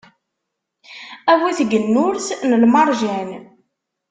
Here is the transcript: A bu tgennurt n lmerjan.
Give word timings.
A 1.31 1.33
bu 1.41 1.49
tgennurt 1.57 2.27
n 2.47 2.51
lmerjan. 2.63 3.29